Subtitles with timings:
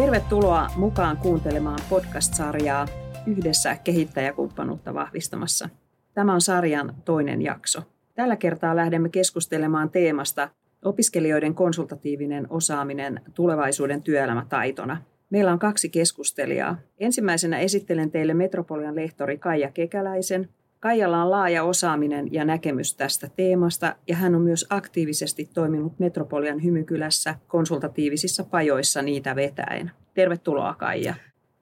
[0.00, 2.88] Tervetuloa mukaan kuuntelemaan podcast-sarjaa
[3.26, 5.68] Yhdessä kehittäjäkumppanuutta vahvistamassa.
[6.14, 7.82] Tämä on sarjan toinen jakso.
[8.14, 10.48] Tällä kertaa lähdemme keskustelemaan teemasta
[10.84, 15.02] opiskelijoiden konsultatiivinen osaaminen tulevaisuuden työelämätaitona.
[15.30, 16.76] Meillä on kaksi keskustelijaa.
[16.98, 20.48] Ensimmäisenä esittelen teille Metropolian lehtori Kaija Kekäläisen.
[20.80, 26.64] Kaijalla on laaja osaaminen ja näkemys tästä teemasta ja hän on myös aktiivisesti toiminut Metropolian
[26.64, 29.90] hymykylässä konsultatiivisissa pajoissa niitä vetäen.
[30.14, 31.14] Tervetuloa Kaija.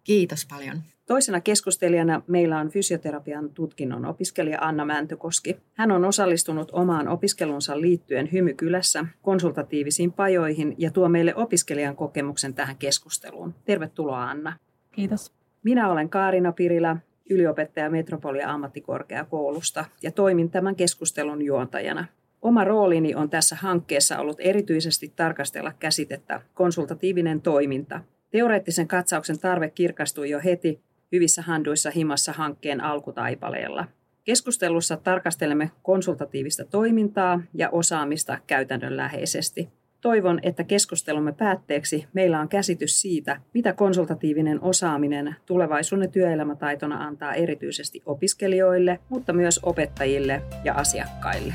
[0.05, 0.83] Kiitos paljon.
[1.07, 5.57] Toisena keskustelijana meillä on fysioterapian tutkinnon opiskelija Anna Mäntykoski.
[5.75, 12.77] Hän on osallistunut omaan opiskelunsa liittyen Hymykylässä konsultatiivisiin pajoihin ja tuo meille opiskelijan kokemuksen tähän
[12.77, 13.55] keskusteluun.
[13.65, 14.57] Tervetuloa Anna.
[14.93, 15.33] Kiitos.
[15.63, 16.97] Minä olen Kaarina Pirilä,
[17.31, 22.05] yliopettaja Metropolia ammattikorkeakoulusta ja toimin tämän keskustelun juontajana.
[22.43, 28.01] Oma roolini on tässä hankkeessa ollut erityisesti tarkastella käsitettä konsultatiivinen toiminta.
[28.31, 30.81] Teoreettisen katsauksen tarve kirkastui jo heti
[31.13, 33.85] hyvissä handuissa himassa hankkeen alkutaipaleella.
[34.25, 39.69] Keskustelussa tarkastelemme konsultatiivista toimintaa ja osaamista käytännönläheisesti.
[40.01, 48.03] Toivon, että keskustelumme päätteeksi meillä on käsitys siitä, mitä konsultatiivinen osaaminen tulevaisuuden työelämätaitona antaa erityisesti
[48.07, 51.55] opiskelijoille, mutta myös opettajille ja asiakkaille.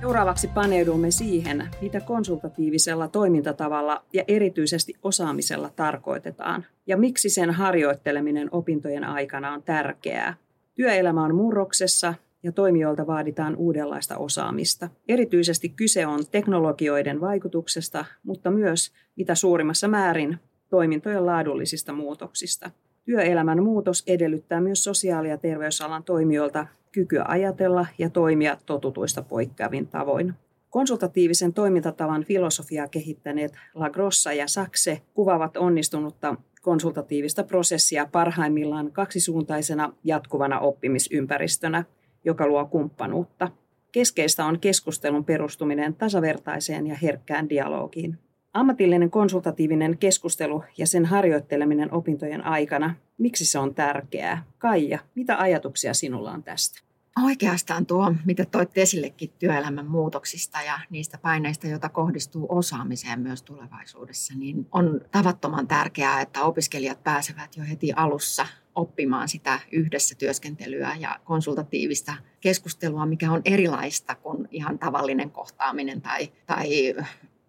[0.00, 9.04] Seuraavaksi paneudumme siihen, mitä konsultatiivisella toimintatavalla ja erityisesti osaamisella tarkoitetaan ja miksi sen harjoitteleminen opintojen
[9.04, 10.34] aikana on tärkeää.
[10.74, 14.88] Työelämä on murroksessa ja toimijoilta vaaditaan uudenlaista osaamista.
[15.08, 20.38] Erityisesti kyse on teknologioiden vaikutuksesta, mutta myös mitä suurimmassa määrin
[20.70, 22.70] toimintojen laadullisista muutoksista.
[23.04, 30.34] Työelämän muutos edellyttää myös sosiaali- ja terveysalan toimijoilta kykyä ajatella ja toimia totutuista poikkeavin tavoin.
[30.70, 40.60] Konsultatiivisen toimintatavan filosofiaa kehittäneet La Grossa ja Sakse kuvaavat onnistunutta konsultatiivista prosessia parhaimmillaan kaksisuuntaisena jatkuvana
[40.60, 41.84] oppimisympäristönä,
[42.24, 43.50] joka luo kumppanuutta.
[43.92, 48.18] Keskeistä on keskustelun perustuminen tasavertaiseen ja herkkään dialogiin.
[48.52, 54.44] Ammatillinen konsultatiivinen keskustelu ja sen harjoitteleminen opintojen aikana, miksi se on tärkeää?
[54.58, 56.80] Kaija, mitä ajatuksia sinulla on tästä?
[57.24, 64.34] Oikeastaan tuo, mitä toit esillekin työelämän muutoksista ja niistä paineista, joita kohdistuu osaamiseen myös tulevaisuudessa,
[64.36, 71.20] niin on tavattoman tärkeää, että opiskelijat pääsevät jo heti alussa oppimaan sitä yhdessä työskentelyä ja
[71.24, 76.94] konsultatiivista keskustelua, mikä on erilaista kuin ihan tavallinen kohtaaminen tai, tai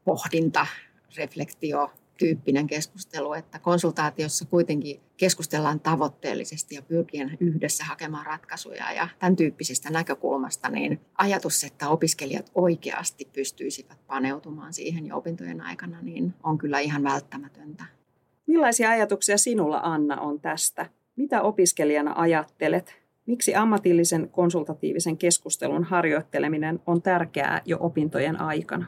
[0.05, 0.67] pohdinta
[1.17, 9.35] reflektio tyyppinen keskustelu, että konsultaatiossa kuitenkin keskustellaan tavoitteellisesti ja pyrkien yhdessä hakemaan ratkaisuja ja tämän
[9.35, 16.57] tyyppisestä näkökulmasta, niin ajatus, että opiskelijat oikeasti pystyisivät paneutumaan siihen jo opintojen aikana, niin on
[16.57, 17.83] kyllä ihan välttämätöntä.
[18.47, 20.89] Millaisia ajatuksia sinulla, Anna, on tästä?
[21.21, 22.95] Mitä opiskelijana ajattelet?
[23.25, 28.85] Miksi ammatillisen konsultatiivisen keskustelun harjoitteleminen on tärkeää jo opintojen aikana?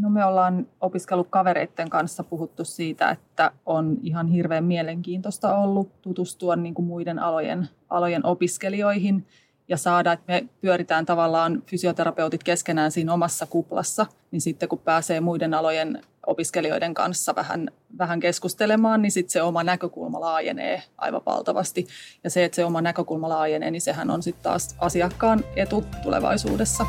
[0.00, 6.74] No me ollaan opiskelukavereiden kanssa puhuttu siitä, että on ihan hirveän mielenkiintoista ollut tutustua niin
[6.74, 9.26] kuin muiden alojen, alojen opiskelijoihin
[9.68, 15.20] ja saada, että me pyöritään tavallaan fysioterapeutit keskenään siinä omassa kuplassa, niin sitten kun pääsee
[15.20, 21.86] muiden alojen opiskelijoiden kanssa vähän, vähän keskustelemaan, niin sitten se oma näkökulma laajenee aivan valtavasti.
[22.24, 26.86] Ja se, että se oma näkökulma laajenee, niin sehän on sitten taas asiakkaan etu tulevaisuudessa.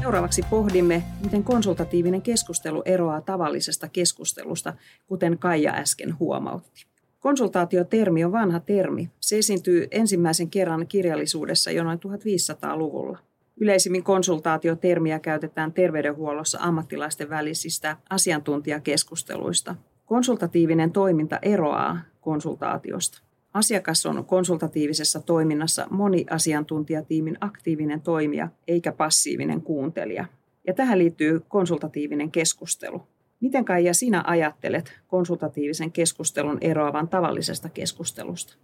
[0.00, 4.74] Seuraavaksi pohdimme, miten konsultatiivinen keskustelu eroaa tavallisesta keskustelusta,
[5.06, 6.87] kuten Kaija äsken huomautti.
[7.20, 9.10] Konsultaatiotermi on vanha termi.
[9.20, 13.18] Se esiintyy ensimmäisen kerran kirjallisuudessa jo noin 1500-luvulla.
[13.60, 19.74] Yleisimmin konsultaatiotermiä käytetään terveydenhuollossa ammattilaisten välisistä asiantuntijakeskusteluista.
[20.06, 23.22] Konsultatiivinen toiminta eroaa konsultaatiosta.
[23.54, 30.24] Asiakas on konsultatiivisessa toiminnassa moniasiantuntijatiimin aktiivinen toimija eikä passiivinen kuuntelija.
[30.66, 33.02] Ja tähän liittyy konsultatiivinen keskustelu.
[33.40, 38.54] Miten Kaija sinä ajattelet konsultatiivisen keskustelun eroavan tavallisesta keskustelusta?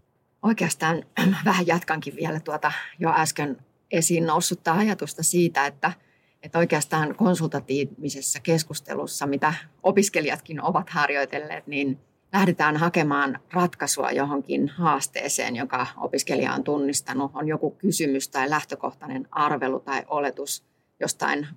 [0.43, 1.03] Oikeastaan
[1.45, 3.57] vähän jatkankin vielä tuota jo äsken
[3.91, 5.93] esiin noussutta ajatusta siitä, että,
[6.43, 11.99] että oikeastaan konsultatiivisessa keskustelussa, mitä opiskelijatkin ovat harjoitelleet, niin
[12.33, 19.81] lähdetään hakemaan ratkaisua johonkin haasteeseen, joka opiskelija on tunnistanut, on joku kysymys tai lähtökohtainen arvelu
[19.81, 20.65] tai oletus
[21.01, 21.49] jostain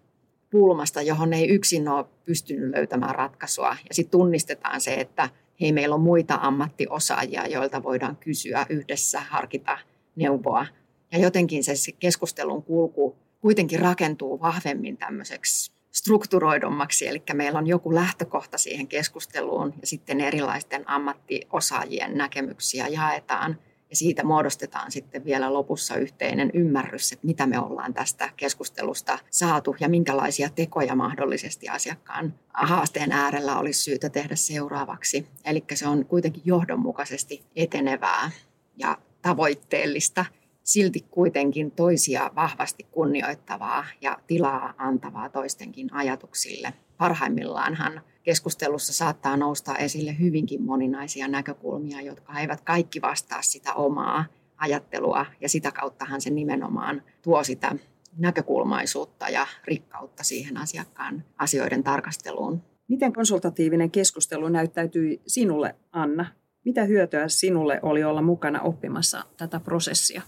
[0.51, 3.77] pulmasta, johon ei yksin ole pystynyt löytämään ratkaisua.
[3.89, 5.29] Ja sitten tunnistetaan se, että
[5.61, 9.77] hei, meillä on muita ammattiosaajia, joilta voidaan kysyä yhdessä, harkita
[10.15, 10.65] neuvoa.
[11.11, 18.57] Ja jotenkin se keskustelun kulku kuitenkin rakentuu vahvemmin tämmöiseksi strukturoidummaksi, eli meillä on joku lähtökohta
[18.57, 23.57] siihen keskusteluun ja sitten erilaisten ammattiosaajien näkemyksiä jaetaan
[23.89, 29.75] ja siitä muodostetaan sitten vielä lopussa yhteinen ymmärrys, että mitä me ollaan tästä keskustelusta saatu
[29.79, 35.27] ja minkälaisia tekoja mahdollisesti asiakkaan haasteen äärellä olisi syytä tehdä seuraavaksi.
[35.45, 38.31] Eli se on kuitenkin johdonmukaisesti etenevää
[38.77, 40.25] ja tavoitteellista,
[40.67, 46.73] silti kuitenkin toisia vahvasti kunnioittavaa ja tilaa antavaa toistenkin ajatuksille.
[46.97, 54.25] Parhaimmillaanhan keskustelussa saattaa nousta esille hyvinkin moninaisia näkökulmia, jotka eivät kaikki vastaa sitä omaa
[54.57, 57.75] ajattelua ja sitä kauttahan se nimenomaan tuo sitä
[58.17, 62.61] näkökulmaisuutta ja rikkautta siihen asiakkaan asioiden tarkasteluun.
[62.87, 66.25] Miten konsultatiivinen keskustelu näyttäytyi sinulle, Anna?
[66.65, 70.21] Mitä hyötyä sinulle oli olla mukana oppimassa tätä prosessia?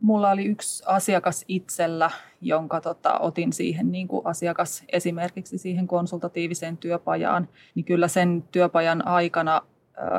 [0.00, 2.10] Mulla oli yksi asiakas itsellä,
[2.40, 7.48] jonka tota, otin siihen niin kuin asiakas esimerkiksi siihen konsultatiiviseen työpajaan.
[7.74, 9.62] Niin kyllä sen työpajan aikana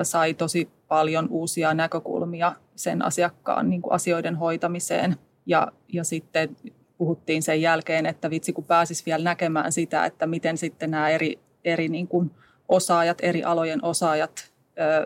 [0.04, 5.16] sai tosi paljon uusia näkökulmia sen asiakkaan niin kuin asioiden hoitamiseen.
[5.46, 6.58] Ja, ja sitten
[6.98, 11.40] puhuttiin sen jälkeen, että vitsi kun pääsis vielä näkemään sitä, että miten sitten nämä eri,
[11.66, 12.32] eri niin kuin
[12.70, 14.52] osaajat, eri alojen osaajat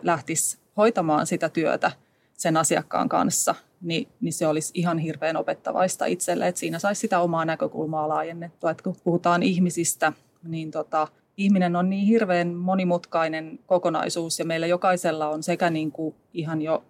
[0.02, 1.90] lähtis hoitamaan sitä työtä
[2.32, 7.20] sen asiakkaan kanssa, niin, niin se olisi ihan hirveän opettavaista itselle, että siinä saisi sitä
[7.20, 8.70] omaa näkökulmaa laajennettua.
[8.70, 15.28] Että kun puhutaan ihmisistä, niin tota, ihminen on niin hirveän monimutkainen kokonaisuus ja meillä jokaisella
[15.28, 16.84] on sekä niin kuin ihan jo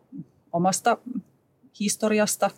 [0.52, 0.98] omasta
[1.80, 2.50] historiasta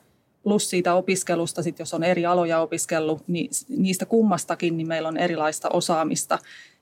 [0.42, 5.16] plus siitä opiskelusta, sit jos on eri aloja opiskellut, niin niistä kummastakin niin meillä on
[5.16, 6.38] erilaista osaamista.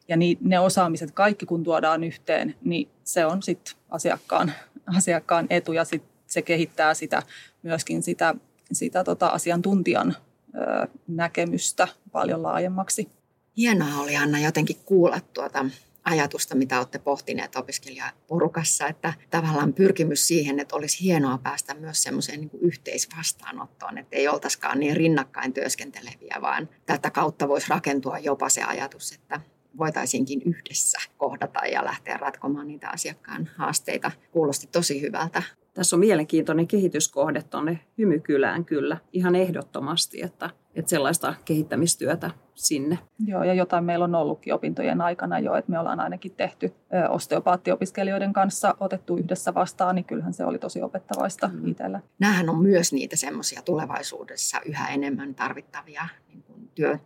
[0.09, 4.53] Ja ne osaamiset kaikki kun tuodaan yhteen, niin se on sitten asiakkaan,
[4.97, 7.23] asiakkaan etu ja sit se kehittää sitä,
[7.63, 8.35] myöskin sitä,
[8.73, 10.17] sitä tota asiantuntijan
[10.55, 13.09] ö, näkemystä paljon laajemmaksi.
[13.57, 15.65] Hienoa oli Anna jotenkin kuulla tuota
[16.05, 22.41] ajatusta, mitä olette pohtineet opiskelijaporukassa, että tavallaan pyrkimys siihen, että olisi hienoa päästä myös semmoiseen
[22.41, 28.63] niin yhteisvastaanottoon, että ei oltaisikaan niin rinnakkain työskenteleviä, vaan tätä kautta voisi rakentua jopa se
[28.63, 29.41] ajatus, että
[29.79, 34.11] voitaisiinkin yhdessä kohdata ja lähteä ratkomaan niitä asiakkaan haasteita.
[34.33, 35.43] Kuulosti tosi hyvältä.
[35.79, 42.99] Tässä on mielenkiintoinen kehityskohde tuonne Hymykylään kyllä, ihan ehdottomasti, että, että sellaista kehittämistyötä sinne.
[43.27, 46.73] Joo, ja jotain meillä on ollutkin opintojen aikana jo, että me ollaan ainakin tehty
[47.09, 51.69] osteopaattiopiskelijoiden kanssa, otettu yhdessä vastaan, niin kyllähän se oli tosi opettavaista mm.
[51.69, 52.01] itsellä.
[52.19, 56.99] Nämähän on myös niitä semmoisia tulevaisuudessa yhä enemmän tarvittavia niin kuin työ,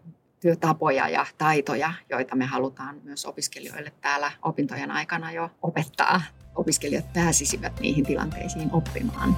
[0.42, 6.22] työtapoja ja taitoja, joita me halutaan myös opiskelijoille täällä opintojen aikana jo opettaa.
[6.54, 9.36] Opiskelijat pääsisivät niihin tilanteisiin oppimaan.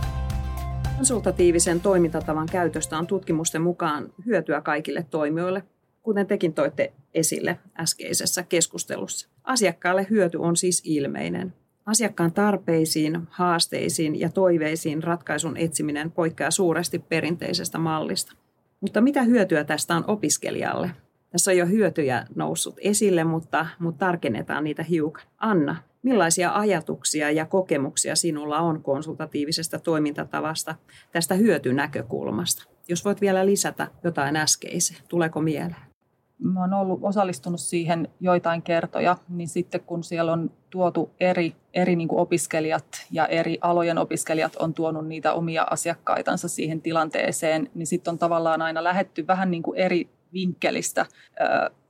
[0.97, 5.63] Konsultatiivisen toimintatavan käytöstä on tutkimusten mukaan hyötyä kaikille toimijoille,
[6.03, 9.29] kuten tekin toitte esille äskeisessä keskustelussa.
[9.45, 11.55] Asiakkaalle hyöty on siis ilmeinen.
[11.87, 18.44] Asiakkaan tarpeisiin, haasteisiin ja toiveisiin ratkaisun etsiminen poikkeaa suuresti perinteisestä mallista.
[18.85, 20.91] Mutta mitä hyötyä tästä on opiskelijalle?
[21.31, 25.25] Tässä on jo hyötyjä noussut esille, mutta, mutta tarkennetaan niitä hiukan.
[25.39, 30.75] Anna, millaisia ajatuksia ja kokemuksia sinulla on konsultatiivisesta toimintatavasta
[31.13, 32.65] tästä hyötynäkökulmasta?
[32.89, 35.94] Jos voit vielä lisätä jotain äskeiseen, tuleeko mieleen?
[36.39, 41.97] Mä oon ollut osallistunut siihen joitain kertoja, niin sitten kun siellä on tuotu eri, eri
[41.97, 48.13] niin opiskelijat ja eri alojen opiskelijat on tuonut niitä omia asiakkaitansa siihen tilanteeseen, niin sitten
[48.13, 51.07] on tavallaan aina lähetty vähän niin kuin eri vinkkelistä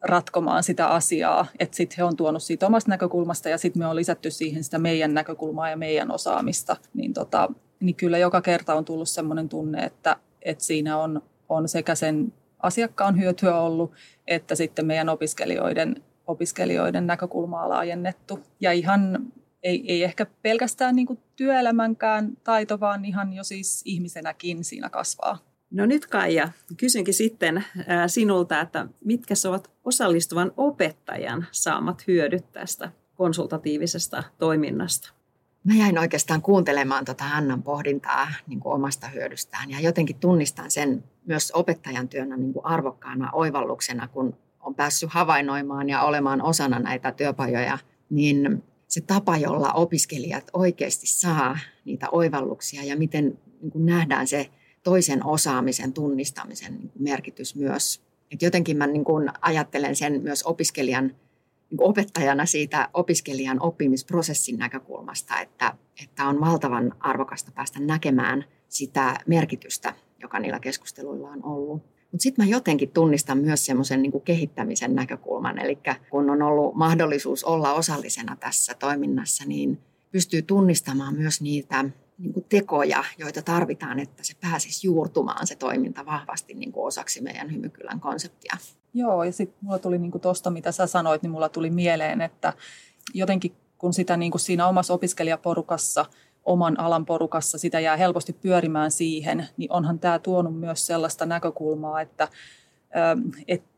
[0.02, 1.46] ratkomaan sitä asiaa.
[1.58, 4.78] Että sitten he on tuonut siitä omasta näkökulmasta ja sitten me on lisätty siihen sitä
[4.78, 6.76] meidän näkökulmaa ja meidän osaamista.
[6.94, 7.48] Niin, tota,
[7.80, 12.32] niin kyllä joka kerta on tullut sellainen tunne, että, että siinä on, on sekä sen
[12.64, 13.92] asiakkaan hyötyä ollut,
[14.26, 18.40] että sitten meidän opiskelijoiden, opiskelijoiden näkökulmaa laajennettu.
[18.60, 24.90] Ja ihan ei, ei ehkä pelkästään niin työelämänkään taito, vaan ihan jo siis ihmisenäkin siinä
[24.90, 25.38] kasvaa.
[25.70, 27.64] No nyt Kaija, kysynkin sitten
[28.06, 35.12] sinulta, että mitkä ovat osallistuvan opettajan saamat hyödyt tästä konsultatiivisesta toiminnasta?
[35.64, 41.04] Mä jäin oikeastaan kuuntelemaan tuota Annan pohdintaa niin kuin omasta hyödystään ja jotenkin tunnistan sen
[41.26, 47.12] myös opettajan työnä niin kuin arvokkaana oivalluksena, kun on päässyt havainnoimaan ja olemaan osana näitä
[47.12, 47.78] työpajoja,
[48.10, 54.50] niin se tapa, jolla opiskelijat oikeasti saa niitä oivalluksia ja miten niin kuin nähdään se
[54.82, 58.00] toisen osaamisen tunnistamisen niin merkitys myös.
[58.30, 61.04] Et jotenkin mä niin kuin ajattelen sen myös opiskelijan
[61.70, 69.20] niin kuin opettajana siitä opiskelijan oppimisprosessin näkökulmasta, että, että on valtavan arvokasta päästä näkemään sitä
[69.26, 71.82] merkitystä, joka niillä keskusteluilla on ollut.
[72.12, 75.58] Mutta sitten mä jotenkin tunnistan myös semmoisen niin kehittämisen näkökulman.
[75.58, 75.78] Eli
[76.10, 79.78] kun on ollut mahdollisuus olla osallisena tässä toiminnassa, niin
[80.12, 81.84] pystyy tunnistamaan myös niitä
[82.18, 87.22] niin kuin tekoja, joita tarvitaan, että se pääsisi juurtumaan se toiminta vahvasti niin kuin osaksi
[87.22, 88.56] meidän Hymykylän konseptia.
[88.94, 92.52] Joo, ja sitten mulla tuli niin tuosta, mitä sä sanoit, niin mulla tuli mieleen, että
[93.14, 96.06] jotenkin kun sitä niin kuin siinä omassa opiskelijaporukassa,
[96.44, 102.00] oman alan porukassa, sitä jää helposti pyörimään siihen, niin onhan tämä tuonut myös sellaista näkökulmaa,
[102.00, 102.28] että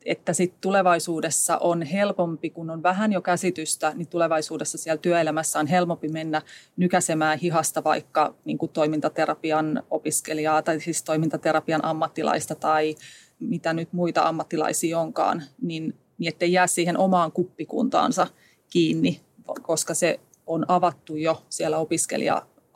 [0.05, 5.67] että sit tulevaisuudessa on helpompi, kun on vähän jo käsitystä, niin tulevaisuudessa siellä työelämässä on
[5.67, 6.43] helpompi mennä
[6.77, 12.95] nykäsemään hihasta vaikka niin kuin toimintaterapian opiskelijaa tai siis toimintaterapian ammattilaista tai
[13.39, 18.27] mitä nyt muita ammattilaisia onkaan, niin, niin ettei jää siihen omaan kuppikuntaansa
[18.71, 19.21] kiinni,
[19.63, 21.79] koska se on avattu jo siellä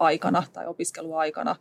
[0.01, 1.57] opiskelija-aikana tai opiskeluaikana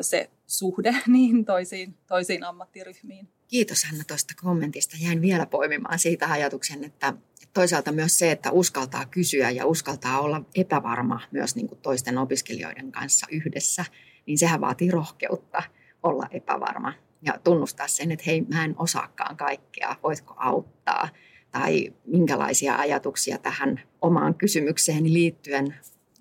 [0.00, 3.28] se suhde niin toisiin, toisiin ammattiryhmiin.
[3.48, 4.96] Kiitos Hanna tuosta kommentista.
[5.00, 7.12] Jäin vielä poimimaan siitä ajatuksen, että
[7.54, 12.92] toisaalta myös se, että uskaltaa kysyä ja uskaltaa olla epävarma myös niin kuin toisten opiskelijoiden
[12.92, 13.84] kanssa yhdessä,
[14.26, 15.62] niin sehän vaatii rohkeutta
[16.02, 16.92] olla epävarma
[17.22, 21.08] ja tunnustaa sen, että hei, mä en osaakaan kaikkea, voitko auttaa?
[21.50, 25.74] Tai minkälaisia ajatuksia tähän omaan kysymykseeni liittyen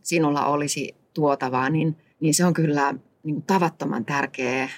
[0.04, 4.70] sinulla olisi tuotavaa, niin, niin se on kyllä niin kuin tavattoman tärkeä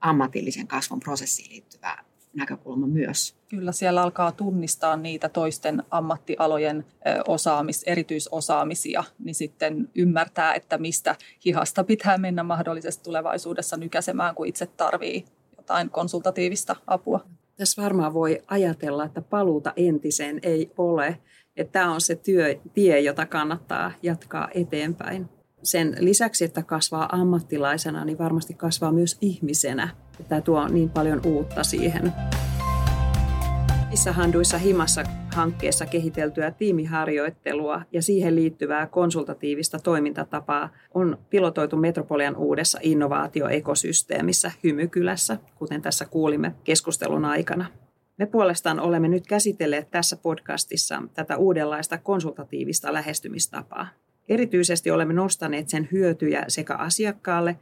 [0.00, 1.98] ammatillisen kasvun prosessiin liittyvä
[2.34, 3.36] näkökulma myös.
[3.48, 6.84] Kyllä siellä alkaa tunnistaa niitä toisten ammattialojen
[7.28, 14.66] osaamis, erityisosaamisia, niin sitten ymmärtää, että mistä hihasta pitää mennä mahdollisesti tulevaisuudessa nykäsemään, kun itse
[14.66, 15.24] tarvii
[15.56, 17.24] jotain konsultatiivista apua.
[17.56, 21.18] Tässä varmaan voi ajatella, että paluuta entiseen ei ole.
[21.56, 25.28] Että tämä on se työ, tie, jota kannattaa jatkaa eteenpäin
[25.62, 29.88] sen lisäksi, että kasvaa ammattilaisena, niin varmasti kasvaa myös ihmisenä.
[30.28, 32.12] Tämä tuo niin paljon uutta siihen.
[33.90, 35.04] Missä handuissa himassa
[35.34, 45.82] hankkeessa kehiteltyä tiimiharjoittelua ja siihen liittyvää konsultatiivista toimintatapaa on pilotoitu Metropolian uudessa innovaatioekosysteemissä Hymykylässä, kuten
[45.82, 47.66] tässä kuulimme keskustelun aikana.
[48.18, 53.86] Me puolestaan olemme nyt käsitelleet tässä podcastissa tätä uudenlaista konsultatiivista lähestymistapaa.
[54.28, 57.58] Erityisesti olemme nostaneet sen hyötyjä sekä asiakkaalle,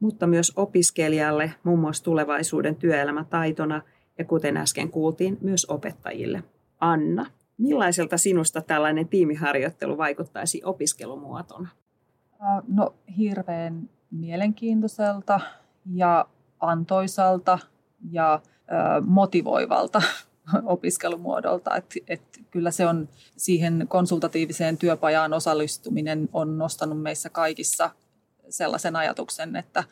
[0.00, 3.82] mutta myös opiskelijalle, muun muassa tulevaisuuden työelämätaitona
[4.18, 6.42] ja kuten äsken kuultiin, myös opettajille.
[6.80, 7.26] Anna,
[7.58, 11.68] millaiselta sinusta tällainen tiimiharjoittelu vaikuttaisi opiskelumuotona?
[12.68, 15.40] No hirveän mielenkiintoiselta
[15.94, 16.26] ja
[16.60, 17.58] antoisalta
[18.10, 18.40] ja
[19.06, 20.02] motivoivalta
[20.64, 21.76] opiskelumuodolta.
[21.76, 27.90] Et, et kyllä se on siihen konsultatiiviseen työpajaan osallistuminen on nostanut meissä kaikissa
[28.48, 29.84] sellaisen ajatuksen, että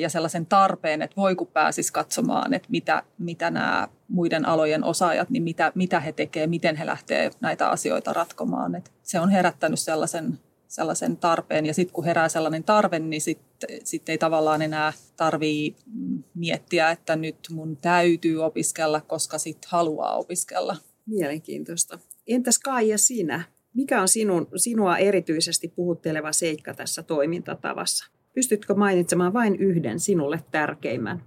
[0.00, 5.30] ja sellaisen tarpeen, että voi kun pääsis katsomaan, että mitä, mitä nämä muiden alojen osaajat,
[5.30, 8.74] niin mitä, mitä he tekevät, miten he lähtee näitä asioita ratkomaan.
[8.74, 10.38] Et se on herättänyt sellaisen
[10.70, 11.66] sellaisen tarpeen.
[11.66, 15.76] Ja sitten kun herää sellainen tarve, niin sitten sit ei tavallaan enää tarvii
[16.34, 20.76] miettiä, että nyt mun täytyy opiskella, koska sitten haluaa opiskella.
[21.06, 21.98] Mielenkiintoista.
[22.26, 23.42] Entäs Kaija sinä?
[23.74, 28.06] Mikä on sinun, sinua erityisesti puhutteleva seikka tässä toimintatavassa?
[28.34, 31.22] Pystytkö mainitsemaan vain yhden sinulle tärkeimmän?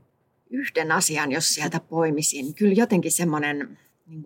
[0.50, 2.54] Yhden asian, jos sieltä poimisin.
[2.54, 4.24] Kyllä jotenkin semmoinen niin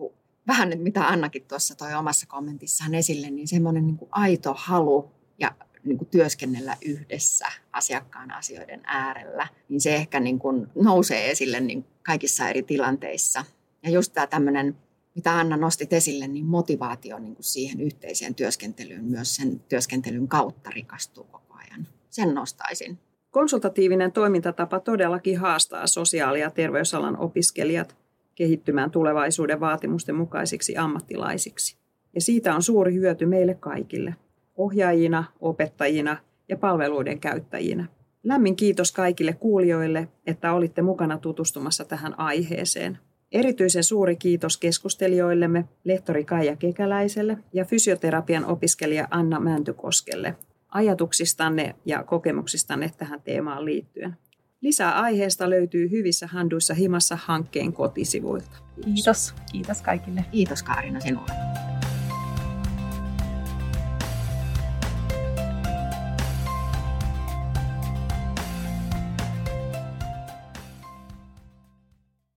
[0.48, 5.10] vähän nyt mitä Annakin tuossa toi omassa kommentissaan esille, niin semmoinen niin kuin aito halu
[5.38, 11.60] ja niin kuin työskennellä yhdessä asiakkaan asioiden äärellä, niin se ehkä niin kuin nousee esille
[11.60, 13.44] niin kaikissa eri tilanteissa.
[13.82, 14.76] Ja just tämä tämmöinen,
[15.14, 20.70] mitä Anna nostit esille, niin motivaatio niin kuin siihen yhteiseen työskentelyyn myös sen työskentelyn kautta
[20.70, 21.86] rikastuu koko ajan.
[22.10, 22.98] Sen nostaisin.
[23.30, 27.96] Konsultatiivinen toimintatapa todellakin haastaa sosiaali- ja terveysalan opiskelijat
[28.38, 31.76] kehittymään tulevaisuuden vaatimusten mukaisiksi ammattilaisiksi.
[32.14, 34.14] Ja siitä on suuri hyöty meille kaikille,
[34.56, 36.16] ohjaajina, opettajina
[36.48, 37.86] ja palveluiden käyttäjinä.
[38.22, 42.98] Lämmin kiitos kaikille kuulijoille, että olitte mukana tutustumassa tähän aiheeseen.
[43.32, 50.36] Erityisen suuri kiitos keskustelijoillemme, lehtori Kaija Kekäläiselle ja fysioterapian opiskelija Anna Mäntykoskelle
[50.68, 54.16] ajatuksistanne ja kokemuksistanne tähän teemaan liittyen.
[54.60, 58.56] Lisää aiheesta löytyy hyvissä handuissa himassa hankkeen kotisivuilta.
[58.84, 59.34] Kiitos.
[59.52, 60.24] Kiitos kaikille.
[60.30, 61.32] Kiitos Kaarina sinulle.